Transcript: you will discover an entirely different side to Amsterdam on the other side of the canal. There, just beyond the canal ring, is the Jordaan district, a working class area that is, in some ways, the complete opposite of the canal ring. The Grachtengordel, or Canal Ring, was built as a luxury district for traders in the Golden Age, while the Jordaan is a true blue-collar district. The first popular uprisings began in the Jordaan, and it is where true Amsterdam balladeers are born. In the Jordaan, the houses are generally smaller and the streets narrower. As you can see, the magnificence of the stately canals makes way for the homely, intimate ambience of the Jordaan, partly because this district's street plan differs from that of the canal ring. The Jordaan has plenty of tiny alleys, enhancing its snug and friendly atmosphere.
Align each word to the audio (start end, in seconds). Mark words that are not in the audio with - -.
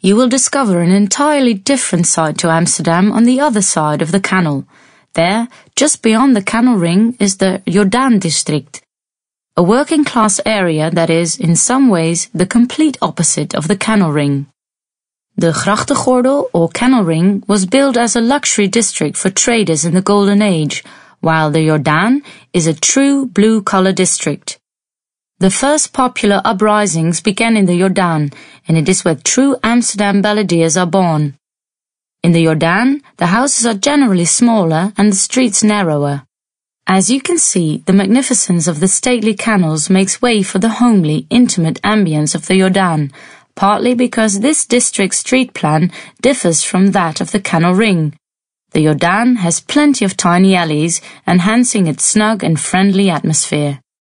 you 0.00 0.16
will 0.16 0.28
discover 0.28 0.80
an 0.80 0.90
entirely 0.90 1.54
different 1.54 2.06
side 2.06 2.38
to 2.38 2.50
Amsterdam 2.50 3.12
on 3.12 3.24
the 3.24 3.40
other 3.40 3.62
side 3.62 4.02
of 4.02 4.12
the 4.12 4.20
canal. 4.20 4.64
There, 5.14 5.48
just 5.76 6.02
beyond 6.02 6.36
the 6.36 6.42
canal 6.42 6.76
ring, 6.76 7.16
is 7.18 7.36
the 7.36 7.62
Jordaan 7.66 8.20
district, 8.20 8.82
a 9.56 9.62
working 9.62 10.04
class 10.04 10.40
area 10.46 10.90
that 10.90 11.10
is, 11.10 11.38
in 11.38 11.56
some 11.56 11.88
ways, 11.88 12.30
the 12.32 12.46
complete 12.46 12.96
opposite 13.02 13.54
of 13.54 13.68
the 13.68 13.76
canal 13.76 14.12
ring. 14.12 14.46
The 15.36 15.52
Grachtengordel, 15.52 16.50
or 16.52 16.68
Canal 16.68 17.02
Ring, 17.02 17.42
was 17.46 17.64
built 17.66 17.96
as 17.96 18.14
a 18.14 18.20
luxury 18.20 18.68
district 18.68 19.16
for 19.16 19.30
traders 19.30 19.84
in 19.84 19.94
the 19.94 20.02
Golden 20.02 20.42
Age, 20.42 20.84
while 21.20 21.50
the 21.50 21.66
Jordaan 21.66 22.22
is 22.52 22.66
a 22.66 22.74
true 22.74 23.26
blue-collar 23.26 23.92
district. 23.92 24.59
The 25.40 25.50
first 25.50 25.94
popular 25.94 26.42
uprisings 26.44 27.22
began 27.22 27.56
in 27.56 27.64
the 27.64 27.80
Jordaan, 27.80 28.30
and 28.68 28.76
it 28.76 28.90
is 28.90 29.06
where 29.06 29.14
true 29.14 29.56
Amsterdam 29.62 30.22
balladeers 30.22 30.78
are 30.78 30.84
born. 30.84 31.34
In 32.22 32.32
the 32.32 32.44
Jordaan, 32.44 33.00
the 33.16 33.28
houses 33.28 33.64
are 33.64 33.72
generally 33.72 34.26
smaller 34.26 34.92
and 34.98 35.10
the 35.10 35.16
streets 35.16 35.62
narrower. 35.64 36.24
As 36.86 37.08
you 37.08 37.22
can 37.22 37.38
see, 37.38 37.82
the 37.86 37.94
magnificence 37.94 38.66
of 38.68 38.80
the 38.80 38.88
stately 38.88 39.32
canals 39.32 39.88
makes 39.88 40.20
way 40.20 40.42
for 40.42 40.58
the 40.58 40.76
homely, 40.80 41.26
intimate 41.30 41.80
ambience 41.80 42.34
of 42.34 42.46
the 42.46 42.60
Jordaan, 42.60 43.10
partly 43.54 43.94
because 43.94 44.40
this 44.40 44.66
district's 44.66 45.20
street 45.20 45.54
plan 45.54 45.90
differs 46.20 46.62
from 46.64 46.88
that 46.88 47.22
of 47.22 47.30
the 47.30 47.40
canal 47.40 47.72
ring. 47.72 48.14
The 48.72 48.84
Jordaan 48.84 49.38
has 49.38 49.60
plenty 49.60 50.04
of 50.04 50.18
tiny 50.18 50.54
alleys, 50.54 51.00
enhancing 51.26 51.86
its 51.86 52.04
snug 52.04 52.44
and 52.44 52.60
friendly 52.60 53.08
atmosphere. 53.08 53.80